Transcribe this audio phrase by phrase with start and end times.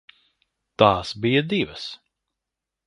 [0.83, 1.87] Tās bija divas.